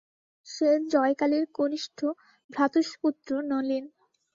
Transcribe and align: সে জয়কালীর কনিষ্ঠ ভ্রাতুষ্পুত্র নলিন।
সে 0.47 0.69
জয়কালীর 0.93 1.45
কনিষ্ঠ 1.57 1.99
ভ্রাতুষ্পুত্র 2.49 3.29
নলিন। 3.49 3.85